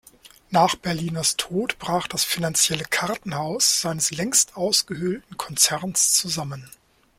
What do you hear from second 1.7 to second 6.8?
brach das finanzielle Kartenhaus seines längst ausgehöhlten Konzerns zusammen.